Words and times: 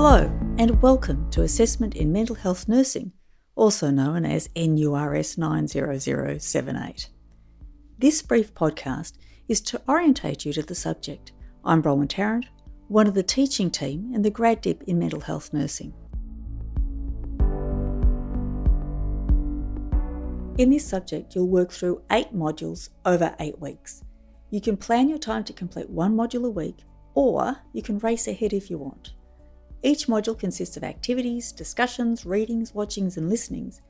Hello, 0.00 0.30
and 0.58 0.80
welcome 0.80 1.28
to 1.32 1.42
Assessment 1.42 1.96
in 1.96 2.12
Mental 2.12 2.36
Health 2.36 2.68
Nursing, 2.68 3.10
also 3.56 3.90
known 3.90 4.24
as 4.24 4.48
NURS 4.54 5.36
90078. 5.36 7.08
This 7.98 8.22
brief 8.22 8.54
podcast 8.54 9.14
is 9.48 9.60
to 9.62 9.82
orientate 9.88 10.44
you 10.44 10.52
to 10.52 10.62
the 10.62 10.76
subject. 10.76 11.32
I'm 11.64 11.82
Bronwyn 11.82 12.08
Tarrant, 12.08 12.46
one 12.86 13.08
of 13.08 13.14
the 13.14 13.24
teaching 13.24 13.72
team 13.72 14.12
in 14.14 14.22
the 14.22 14.30
Grad 14.30 14.60
Dip 14.60 14.84
in 14.84 15.00
Mental 15.00 15.18
Health 15.18 15.52
Nursing. 15.52 15.92
In 20.58 20.70
this 20.70 20.86
subject, 20.86 21.34
you'll 21.34 21.48
work 21.48 21.72
through 21.72 22.02
eight 22.12 22.32
modules 22.32 22.90
over 23.04 23.34
eight 23.40 23.60
weeks. 23.60 24.04
You 24.50 24.60
can 24.60 24.76
plan 24.76 25.08
your 25.08 25.18
time 25.18 25.42
to 25.42 25.52
complete 25.52 25.90
one 25.90 26.14
module 26.16 26.46
a 26.46 26.50
week, 26.50 26.84
or 27.14 27.56
you 27.72 27.82
can 27.82 27.98
race 27.98 28.28
ahead 28.28 28.52
if 28.52 28.70
you 28.70 28.78
want. 28.78 29.14
Each 29.82 30.06
module 30.06 30.38
consists 30.38 30.76
of 30.76 30.84
activities, 30.84 31.52
discussions, 31.52 32.26
readings, 32.26 32.74
watchings, 32.74 33.16
and 33.16 33.28
listenings 33.28 33.80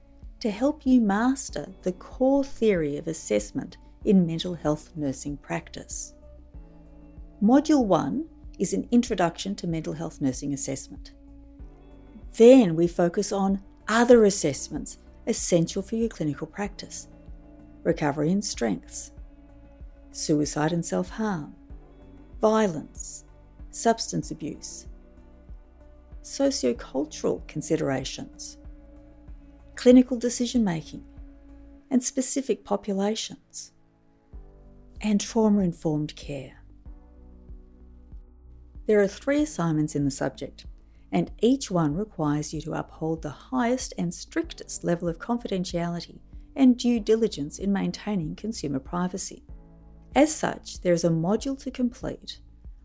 to 0.41 0.51
help 0.51 0.85
you 0.85 1.01
master 1.01 1.69
the 1.83 1.93
core 1.93 2.45
theory 2.45 2.97
of 2.99 3.09
assessment 3.09 3.79
in 4.05 4.27
mental 4.27 4.55
health 4.55 4.91
nursing 4.97 5.37
practice. 5.39 6.15
Module 7.43 7.85
1 7.85 8.27
is 8.59 8.73
an 8.73 8.87
introduction 8.91 9.55
to 9.57 9.67
mental 9.67 9.95
health 9.95 10.21
nursing 10.21 10.53
assessment. 10.53 11.13
Then 12.37 12.77
we 12.77 12.87
focus 12.87 13.33
on 13.33 13.63
other 13.89 14.25
assessments 14.25 14.99
essential 15.27 15.83
for 15.83 15.97
your 15.97 16.09
clinical 16.09 16.47
practice 16.47 17.09
recovery 17.85 18.31
and 18.31 18.45
strengths, 18.45 19.13
suicide 20.11 20.73
and 20.73 20.85
self 20.85 21.09
harm, 21.11 21.55
violence, 22.41 23.25
substance 23.71 24.31
abuse, 24.31 24.87
sociocultural 26.29 27.47
considerations, 27.49 28.59
clinical 29.77 30.19
decision 30.19 30.63
making, 30.63 31.03
and 31.91 32.05
specific 32.05 32.65
populations, 32.65 33.73
and 35.01 35.21
trauma 35.21 35.61
informed 35.61 36.15
care. 36.17 36.63
There 38.87 39.01
are 39.01 39.09
three 39.09 39.43
assignments 39.43 39.97
in 39.97 40.05
the 40.05 40.11
subject, 40.11 40.67
and 41.13 41.31
each 41.41 41.71
one 41.71 41.95
requires 41.95 42.53
you 42.53 42.61
to 42.63 42.75
uphold 42.75 43.23
the 43.23 43.31
highest 43.31 43.95
and 43.97 44.13
strictest 44.13 44.85
level 44.85 45.09
of 45.09 45.19
confidentiality 45.19 46.19
and 46.57 46.77
due 46.77 47.01
diligence 47.01 47.59
in 47.59 47.73
maintaining 47.73 48.37
consumer 48.37 48.81
privacy. 48.81 49.45
As 50.15 50.35
such, 50.35 50.83
there 50.83 50.93
is 50.93 51.05
a 51.05 51.11
module 51.11 51.59
to 51.63 51.71
complete 51.71 52.41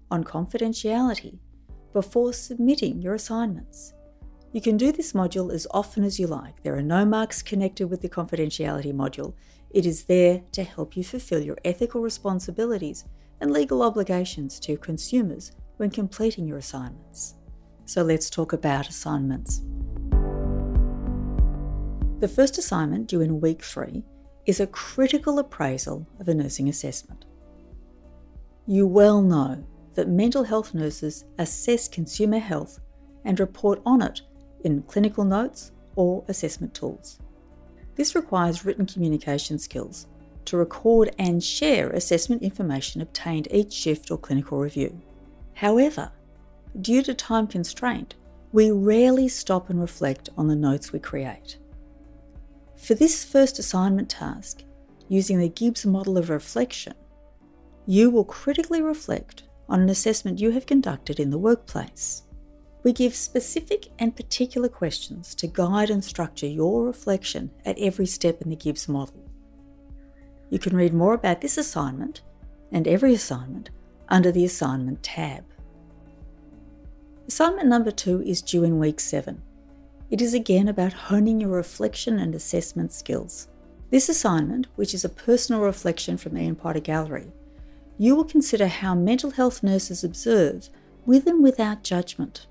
on 0.09 0.23
confidentiality 0.23 1.39
before 1.93 2.33
submitting 2.33 3.01
your 3.01 3.13
assignments. 3.13 3.93
You 4.51 4.61
can 4.61 4.77
do 4.77 4.91
this 4.91 5.13
module 5.13 5.53
as 5.53 5.65
often 5.71 6.03
as 6.03 6.19
you 6.19 6.27
like. 6.27 6.61
There 6.61 6.75
are 6.75 6.81
no 6.81 7.05
marks 7.05 7.41
connected 7.41 7.87
with 7.87 8.01
the 8.01 8.09
confidentiality 8.09 8.93
module. 8.93 9.33
It 9.71 9.85
is 9.85 10.03
there 10.03 10.41
to 10.51 10.63
help 10.63 10.95
you 10.95 11.03
fulfill 11.03 11.41
your 11.41 11.57
ethical 11.65 12.01
responsibilities 12.01 13.05
and 13.41 13.51
legal 13.51 13.81
obligations 13.81 14.59
to 14.61 14.77
consumers 14.77 15.53
when 15.77 15.89
completing 15.89 16.47
your 16.47 16.59
assignments. 16.59 17.35
So 17.85 18.03
let's 18.03 18.29
talk 18.29 18.53
about 18.53 18.87
assignments. 18.87 19.61
The 22.19 22.27
first 22.27 22.57
assignment, 22.57 23.07
due 23.07 23.21
in 23.21 23.41
week 23.41 23.63
three, 23.63 24.03
is 24.45 24.59
a 24.59 24.67
critical 24.67 25.39
appraisal 25.39 26.07
of 26.19 26.27
a 26.27 26.33
nursing 26.33 26.69
assessment. 26.69 27.25
You 28.65 28.87
well 28.87 29.21
know 29.21 29.65
that 29.95 30.09
mental 30.09 30.43
health 30.43 30.73
nurses 30.73 31.25
assess 31.37 31.87
consumer 31.87 32.39
health 32.39 32.79
and 33.25 33.39
report 33.39 33.81
on 33.85 34.01
it 34.01 34.21
in 34.63 34.81
clinical 34.83 35.23
notes 35.23 35.71
or 35.95 36.23
assessment 36.27 36.73
tools. 36.73 37.19
This 37.95 38.15
requires 38.15 38.65
written 38.65 38.85
communication 38.85 39.59
skills 39.59 40.07
to 40.45 40.57
record 40.57 41.13
and 41.17 41.43
share 41.43 41.89
assessment 41.91 42.41
information 42.41 43.01
obtained 43.01 43.47
each 43.51 43.71
shift 43.71 44.11
or 44.11 44.17
clinical 44.17 44.59
review. 44.59 45.01
However, 45.53 46.11
due 46.81 47.03
to 47.03 47.13
time 47.13 47.47
constraint, 47.47 48.15
we 48.51 48.71
rarely 48.71 49.27
stop 49.27 49.69
and 49.69 49.79
reflect 49.79 50.29
on 50.37 50.47
the 50.47 50.55
notes 50.55 50.91
we 50.91 50.99
create. 50.99 51.57
For 52.75 52.93
this 52.93 53.23
first 53.23 53.59
assignment 53.59 54.09
task, 54.09 54.63
using 55.07 55.39
the 55.39 55.49
Gibbs 55.49 55.85
model 55.85 56.17
of 56.17 56.29
reflection, 56.29 56.93
you 57.85 58.09
will 58.09 58.25
critically 58.25 58.81
reflect 58.81 59.43
on 59.69 59.81
an 59.81 59.89
assessment 59.89 60.39
you 60.39 60.51
have 60.51 60.65
conducted 60.65 61.19
in 61.19 61.29
the 61.29 61.37
workplace. 61.37 62.23
We 62.83 62.91
give 62.91 63.15
specific 63.15 63.87
and 63.99 64.15
particular 64.15 64.67
questions 64.67 65.33
to 65.35 65.47
guide 65.47 65.89
and 65.89 66.03
structure 66.03 66.47
your 66.47 66.85
reflection 66.85 67.51
at 67.65 67.79
every 67.79 68.05
step 68.05 68.41
in 68.41 68.49
the 68.49 68.55
Gibbs 68.55 68.89
model. 68.89 69.23
You 70.49 70.59
can 70.59 70.75
read 70.75 70.93
more 70.93 71.13
about 71.13 71.41
this 71.41 71.57
assignment 71.57 72.21
and 72.71 72.87
every 72.87 73.13
assignment 73.13 73.69
under 74.09 74.31
the 74.31 74.45
Assignment 74.45 75.01
tab. 75.01 75.45
Assignment 77.27 77.69
number 77.69 77.91
two 77.91 78.21
is 78.23 78.41
due 78.41 78.63
in 78.63 78.79
week 78.79 78.99
seven. 78.99 79.41
It 80.11 80.21
is 80.21 80.33
again 80.33 80.67
about 80.67 80.93
honing 80.93 81.39
your 81.39 81.49
reflection 81.51 82.19
and 82.19 82.35
assessment 82.35 82.91
skills. 82.91 83.47
This 83.89 84.09
assignment, 84.09 84.67
which 84.75 84.93
is 84.93 85.05
a 85.05 85.09
personal 85.09 85.61
reflection 85.61 86.17
from 86.17 86.37
Ian 86.37 86.55
Potter 86.55 86.81
Gallery, 86.81 87.31
you 87.97 88.15
will 88.15 88.25
consider 88.25 88.67
how 88.67 88.95
mental 88.95 89.31
health 89.31 89.63
nurses 89.63 90.03
observe 90.03 90.69
with 91.05 91.27
and 91.27 91.43
without 91.43 91.83
judgment. 91.83 92.47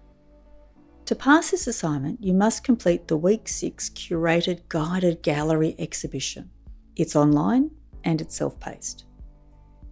To 1.07 1.15
pass 1.15 1.51
this 1.51 1.67
assignment, 1.67 2.23
you 2.23 2.33
must 2.33 2.65
complete 2.65 3.09
the 3.09 3.17
Week 3.17 3.49
6 3.49 3.91
curated 3.91 4.61
guided 4.69 5.23
gallery 5.23 5.75
exhibition. 5.79 6.51
It's 6.97 7.17
online 7.17 7.71
and 8.05 8.21
it's 8.21 8.37
self 8.37 8.59
paced. 8.61 9.05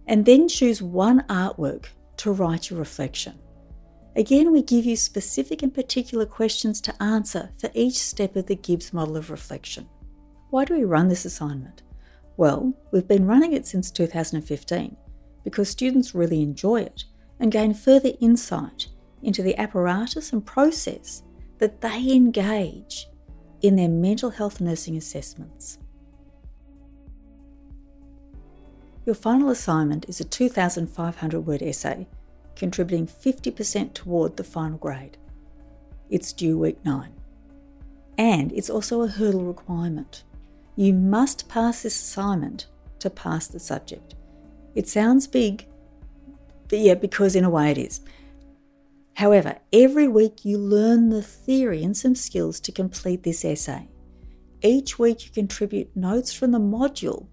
And 0.07 0.25
then 0.25 0.47
choose 0.47 0.81
one 0.81 1.21
artwork 1.27 1.87
to 2.17 2.31
write 2.31 2.69
your 2.69 2.79
reflection. 2.79 3.39
Again, 4.15 4.51
we 4.51 4.61
give 4.61 4.85
you 4.85 4.95
specific 4.95 5.63
and 5.63 5.73
particular 5.73 6.25
questions 6.25 6.81
to 6.81 7.03
answer 7.03 7.51
for 7.57 7.69
each 7.73 7.97
step 7.97 8.35
of 8.35 8.47
the 8.47 8.55
Gibbs 8.55 8.91
model 8.93 9.17
of 9.17 9.29
reflection. 9.29 9.87
Why 10.49 10.65
do 10.65 10.73
we 10.73 10.83
run 10.83 11.07
this 11.07 11.25
assignment? 11.25 11.83
Well, 12.35 12.73
we've 12.91 13.07
been 13.07 13.25
running 13.25 13.53
it 13.53 13.65
since 13.65 13.89
2015 13.91 14.97
because 15.43 15.69
students 15.69 16.15
really 16.15 16.41
enjoy 16.41 16.81
it 16.81 17.05
and 17.39 17.51
gain 17.51 17.73
further 17.73 18.11
insight 18.19 18.87
into 19.21 19.41
the 19.41 19.57
apparatus 19.57 20.33
and 20.33 20.45
process 20.45 21.23
that 21.59 21.81
they 21.81 22.11
engage 22.11 23.07
in 23.61 23.75
their 23.75 23.89
mental 23.89 24.31
health 24.31 24.59
nursing 24.59 24.97
assessments. 24.97 25.77
Your 29.05 29.15
final 29.15 29.49
assignment 29.49 30.07
is 30.07 30.19
a 30.19 30.25
2,500 30.25 31.39
word 31.41 31.61
essay 31.61 32.07
contributing 32.55 33.07
50% 33.07 33.93
toward 33.93 34.37
the 34.37 34.43
final 34.43 34.77
grade. 34.77 35.17
It's 36.09 36.33
due 36.33 36.57
week 36.57 36.77
9. 36.85 37.11
And 38.17 38.51
it's 38.51 38.69
also 38.69 39.01
a 39.01 39.07
hurdle 39.07 39.45
requirement. 39.45 40.23
You 40.75 40.93
must 40.93 41.49
pass 41.49 41.81
this 41.81 41.99
assignment 41.99 42.67
to 42.99 43.09
pass 43.09 43.47
the 43.47 43.59
subject. 43.59 44.15
It 44.75 44.87
sounds 44.87 45.27
big, 45.27 45.67
but 46.69 46.79
yeah, 46.79 46.95
because 46.95 47.35
in 47.35 47.43
a 47.43 47.49
way 47.49 47.71
it 47.71 47.77
is. 47.77 48.01
However, 49.15 49.57
every 49.73 50.07
week 50.07 50.45
you 50.45 50.57
learn 50.57 51.09
the 51.09 51.21
theory 51.21 51.83
and 51.83 51.95
some 51.95 52.15
skills 52.15 52.59
to 52.61 52.71
complete 52.71 53.23
this 53.23 53.43
essay. 53.43 53.89
Each 54.61 54.97
week 54.97 55.25
you 55.25 55.31
contribute 55.31 55.95
notes 55.95 56.33
from 56.33 56.51
the 56.51 56.59
module 56.59 57.27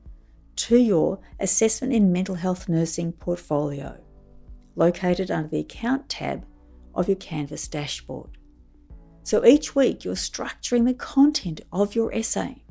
to 0.57 0.77
your 0.77 1.21
Assessment 1.39 1.93
in 1.93 2.13
Mental 2.13 2.35
Health 2.35 2.69
Nursing 2.69 3.13
portfolio 3.13 3.99
located 4.75 5.31
under 5.31 5.49
the 5.49 5.61
Account 5.61 6.09
tab 6.09 6.47
of 6.95 7.09
your 7.09 7.17
Canvas 7.17 7.69
dashboard. 7.69 8.39
So 9.25 9.45
each 9.45 9.75
week 9.75 10.05
you're 10.05 10.15
structuring 10.15 10.87
the 10.87 10.95
content 10.95 11.61
of 11.73 11.95
your 11.95 12.13
essay. 12.15 12.65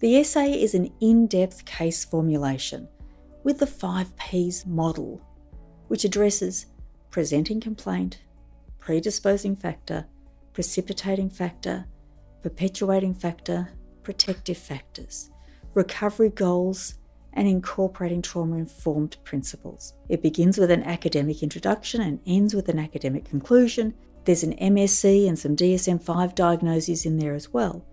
The 0.00 0.16
essay 0.16 0.52
is 0.52 0.74
an 0.74 0.90
in 1.00 1.26
depth 1.26 1.64
case 1.64 2.04
formulation 2.04 2.88
with 3.42 3.58
the 3.58 3.66
5 3.66 4.16
Ps 4.16 4.66
model, 4.66 5.20
which 5.88 6.04
addresses 6.04 6.66
presenting 7.10 7.60
complaint, 7.60 8.20
predisposing 8.78 9.56
factor, 9.56 10.06
precipitating 10.52 11.30
factor, 11.30 11.86
perpetuating 12.42 13.14
factor, 13.14 13.70
protective 14.02 14.56
factors, 14.56 15.30
recovery 15.74 16.30
goals, 16.30 16.94
and 17.32 17.46
incorporating 17.46 18.22
trauma 18.22 18.56
informed 18.56 19.16
principles. 19.24 19.94
It 20.08 20.22
begins 20.22 20.58
with 20.58 20.70
an 20.70 20.82
academic 20.82 21.42
introduction 21.42 22.00
and 22.00 22.20
ends 22.26 22.54
with 22.54 22.68
an 22.68 22.78
academic 22.78 23.24
conclusion. 23.24 23.94
There's 24.24 24.42
an 24.42 24.56
MSE 24.56 25.28
and 25.28 25.38
some 25.38 25.54
DSM 25.54 26.02
5 26.02 26.34
diagnoses 26.34 27.06
in 27.06 27.16
there 27.16 27.34
as 27.34 27.52
well. 27.52 27.86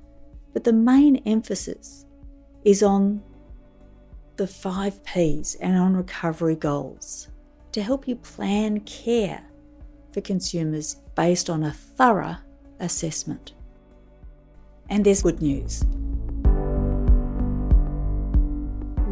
But 0.54 0.64
the 0.64 0.74
main 0.74 1.18
emphasis 1.18 2.06
is 2.64 2.82
on 2.82 3.22
the 4.38 4.48
five 4.48 5.04
Ps 5.04 5.56
and 5.56 5.78
on 5.78 5.96
recovery 5.96 6.56
goals 6.56 7.28
to 7.72 7.82
help 7.82 8.08
you 8.08 8.16
plan 8.16 8.80
care 8.82 9.44
for 10.14 10.22
consumers 10.22 10.96
based 11.16 11.50
on 11.50 11.64
a 11.64 11.74
thorough 11.74 12.38
assessment. 12.80 13.54
And 14.90 15.04
there's 15.04 15.24
good 15.24 15.42
news. 15.42 15.84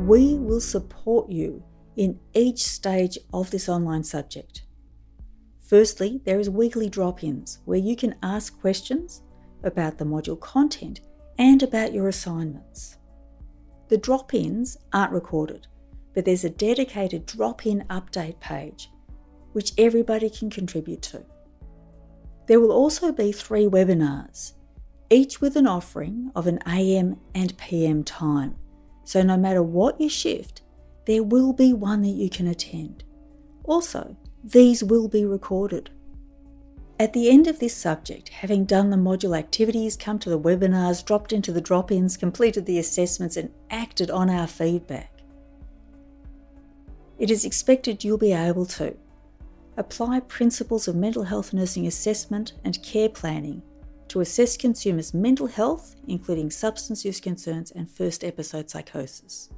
We 0.07 0.35
will 0.37 0.61
support 0.61 1.29
you 1.29 1.63
in 1.95 2.19
each 2.33 2.63
stage 2.63 3.17
of 3.33 3.49
this 3.49 3.67
online 3.67 4.03
subject. 4.03 4.61
Firstly, 5.59 6.21
there 6.25 6.39
is 6.39 6.49
weekly 6.49 6.89
drop 6.89 7.23
ins 7.23 7.59
where 7.65 7.79
you 7.79 7.95
can 7.95 8.15
ask 8.21 8.59
questions 8.59 9.23
about 9.63 9.97
the 9.97 10.05
module 10.05 10.39
content 10.39 11.01
and 11.39 11.63
about 11.63 11.91
your 11.91 12.07
assignments. 12.07 12.97
The 13.87 13.97
drop 13.97 14.33
ins 14.33 14.77
aren't 14.91 15.13
recorded, 15.13 15.67
but 16.13 16.25
there's 16.25 16.43
a 16.43 16.49
dedicated 16.49 17.25
drop 17.25 17.65
in 17.65 17.85
update 17.89 18.39
page 18.39 18.89
which 19.53 19.73
everybody 19.77 20.29
can 20.29 20.49
contribute 20.49 21.01
to. 21.01 21.23
There 22.47 22.59
will 22.59 22.71
also 22.71 23.11
be 23.11 23.31
three 23.31 23.65
webinars, 23.65 24.53
each 25.09 25.39
with 25.39 25.55
an 25.55 25.65
offering 25.65 26.31
of 26.35 26.45
an 26.45 26.59
AM 26.67 27.17
and 27.33 27.57
PM 27.57 28.03
time. 28.03 28.55
So, 29.05 29.21
no 29.21 29.37
matter 29.37 29.63
what 29.63 30.01
your 30.01 30.09
shift, 30.09 30.61
there 31.05 31.23
will 31.23 31.53
be 31.53 31.71
one 31.73 32.01
that 32.01 32.09
you 32.09 32.29
can 32.29 32.47
attend. 32.47 33.03
Also, 33.63 34.17
these 34.43 34.83
will 34.83 35.07
be 35.07 35.25
recorded. 35.25 35.89
At 36.97 37.11
the 37.11 37.29
end 37.29 37.47
of 37.47 37.59
this 37.59 37.75
subject, 37.75 38.29
having 38.29 38.63
done 38.63 38.89
the 38.89 38.95
module 38.95 39.37
activities, 39.37 39.97
come 39.97 40.17
to 40.19 40.29
the 40.29 40.39
webinars, 40.39 41.03
dropped 41.03 41.33
into 41.33 41.51
the 41.51 41.59
drop 41.59 41.91
ins, 41.91 42.15
completed 42.15 42.65
the 42.65 42.79
assessments, 42.79 43.35
and 43.35 43.51
acted 43.69 44.09
on 44.09 44.29
our 44.29 44.47
feedback, 44.47 45.11
it 47.19 47.29
is 47.29 47.43
expected 47.43 48.03
you'll 48.03 48.17
be 48.17 48.31
able 48.31 48.65
to 48.65 48.95
apply 49.75 50.21
principles 50.21 50.87
of 50.87 50.95
mental 50.95 51.23
health 51.23 51.53
nursing 51.53 51.85
assessment 51.85 52.53
and 52.63 52.81
care 52.81 53.09
planning 53.09 53.61
to 54.07 54.21
assess 54.21 54.55
consumers' 54.55 55.13
mental 55.13 55.47
health, 55.47 55.95
including 56.07 56.49
substance 56.49 57.03
use 57.03 57.19
concerns 57.19 57.71
and 57.71 57.89
first 57.89 58.23
episode 58.23 58.69
psychosis. 58.69 59.49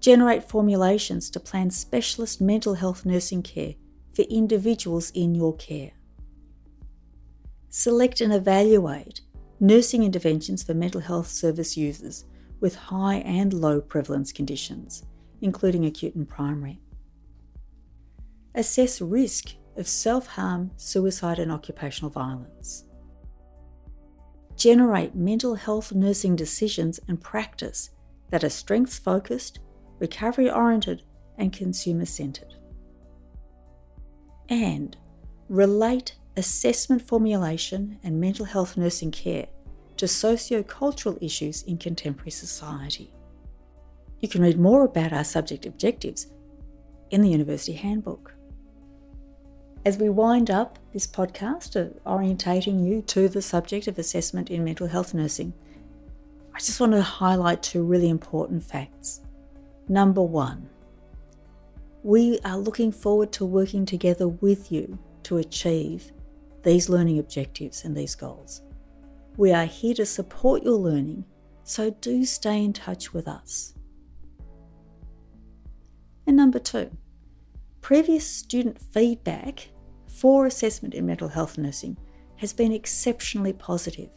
Generate 0.00 0.44
formulations 0.44 1.30
to 1.30 1.40
plan 1.40 1.70
specialist 1.70 2.42
mental 2.42 2.74
health 2.74 3.06
nursing 3.06 3.42
care 3.42 3.74
for 4.12 4.22
individuals 4.22 5.10
in 5.12 5.34
your 5.34 5.56
care 5.56 5.92
select 7.70 8.20
and 8.20 8.32
evaluate 8.32 9.20
nursing 9.60 10.02
interventions 10.02 10.62
for 10.62 10.74
mental 10.74 11.00
health 11.00 11.26
service 11.26 11.76
users 11.76 12.24
with 12.60 12.74
high 12.74 13.16
and 13.16 13.52
low 13.52 13.80
prevalence 13.80 14.32
conditions, 14.32 15.04
including 15.40 15.84
acute 15.84 16.14
and 16.14 16.28
primary. 16.28 16.80
Assess 18.54 19.00
risk 19.00 19.54
of 19.76 19.86
self 19.86 20.26
harm, 20.26 20.70
suicide, 20.76 21.38
and 21.38 21.52
occupational 21.52 22.10
violence. 22.10 22.84
Generate 24.56 25.14
mental 25.14 25.54
health 25.54 25.92
nursing 25.92 26.34
decisions 26.34 26.98
and 27.06 27.20
practice 27.20 27.90
that 28.30 28.42
are 28.42 28.50
strengths 28.50 28.98
focused, 28.98 29.60
recovery 30.00 30.50
oriented, 30.50 31.02
and 31.38 31.52
consumer 31.52 32.04
centred. 32.04 32.54
And 34.48 34.96
relate 35.48 36.16
assessment 36.38 37.02
formulation, 37.02 37.98
and 38.02 38.20
mental 38.20 38.46
health 38.46 38.76
nursing 38.76 39.10
care 39.10 39.48
to 39.96 40.06
socio-cultural 40.06 41.18
issues 41.20 41.62
in 41.64 41.76
contemporary 41.76 42.30
society. 42.30 43.12
You 44.20 44.28
can 44.28 44.42
read 44.42 44.58
more 44.58 44.84
about 44.84 45.12
our 45.12 45.24
subject 45.24 45.66
objectives 45.66 46.28
in 47.10 47.22
the 47.22 47.28
University 47.28 47.72
Handbook. 47.72 48.34
As 49.84 49.98
we 49.98 50.08
wind 50.08 50.50
up 50.50 50.78
this 50.92 51.06
podcast 51.06 51.76
of 51.76 52.02
orientating 52.04 52.86
you 52.86 53.02
to 53.02 53.28
the 53.28 53.42
subject 53.42 53.88
of 53.88 53.98
assessment 53.98 54.50
in 54.50 54.64
mental 54.64 54.86
health 54.86 55.14
nursing, 55.14 55.52
I 56.54 56.58
just 56.58 56.80
want 56.80 56.92
to 56.92 57.02
highlight 57.02 57.62
two 57.62 57.82
really 57.84 58.08
important 58.08 58.62
facts. 58.62 59.22
Number 59.88 60.22
one, 60.22 60.68
we 62.02 62.38
are 62.44 62.58
looking 62.58 62.92
forward 62.92 63.32
to 63.32 63.44
working 63.44 63.86
together 63.86 64.28
with 64.28 64.70
you 64.70 64.98
to 65.24 65.38
achieve 65.38 66.12
these 66.68 66.90
learning 66.90 67.18
objectives 67.18 67.86
and 67.86 67.96
these 67.96 68.14
goals. 68.14 68.60
We 69.38 69.52
are 69.52 69.64
here 69.64 69.94
to 69.94 70.04
support 70.04 70.62
your 70.62 70.76
learning, 70.76 71.24
so 71.62 71.88
do 71.88 72.26
stay 72.26 72.62
in 72.62 72.74
touch 72.74 73.14
with 73.14 73.26
us. 73.26 73.72
And 76.26 76.36
number 76.36 76.58
two, 76.58 76.90
previous 77.80 78.26
student 78.26 78.78
feedback 78.78 79.70
for 80.08 80.44
assessment 80.44 80.92
in 80.92 81.06
mental 81.06 81.28
health 81.28 81.56
nursing 81.56 81.96
has 82.36 82.52
been 82.52 82.72
exceptionally 82.72 83.54
positive 83.54 84.10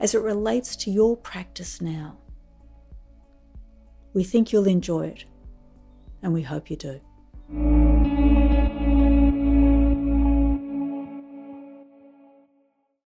as 0.00 0.16
it 0.16 0.22
relates 0.22 0.74
to 0.74 0.90
your 0.90 1.16
practice 1.16 1.80
now. 1.80 2.18
We 4.14 4.24
think 4.24 4.52
you'll 4.52 4.66
enjoy 4.66 5.06
it, 5.06 5.26
and 6.24 6.32
we 6.32 6.42
hope 6.42 6.70
you 6.70 6.76
do. 6.76 7.00